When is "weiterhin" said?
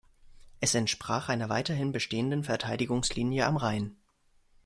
1.49-1.91